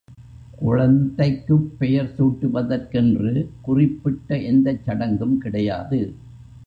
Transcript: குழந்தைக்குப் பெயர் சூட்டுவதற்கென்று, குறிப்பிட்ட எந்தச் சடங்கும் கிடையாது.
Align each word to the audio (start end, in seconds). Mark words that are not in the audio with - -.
குழந்தைக்குப் 0.61 1.67
பெயர் 1.77 2.09
சூட்டுவதற்கென்று, 2.17 3.33
குறிப்பிட்ட 3.61 4.41
எந்தச் 4.45 4.83
சடங்கும் 4.83 5.37
கிடையாது. 5.37 6.01